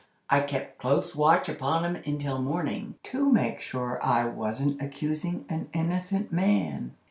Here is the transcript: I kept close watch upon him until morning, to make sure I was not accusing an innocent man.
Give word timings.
I 0.31 0.39
kept 0.39 0.79
close 0.79 1.13
watch 1.15 1.47
upon 1.47 1.85
him 1.85 1.95
until 2.07 2.41
morning, 2.41 2.95
to 3.03 3.31
make 3.31 3.61
sure 3.61 4.03
I 4.03 4.25
was 4.25 4.59
not 4.59 4.81
accusing 4.81 5.45
an 5.47 5.69
innocent 5.75 6.31
man. 6.31 6.95